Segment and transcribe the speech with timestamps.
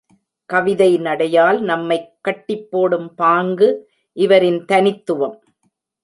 [0.45, 3.89] கவிதை நடையால் நம்மைக் கட்டிப்போடும் பாங்கு
[4.17, 5.35] இவரின் தனித்துவம்.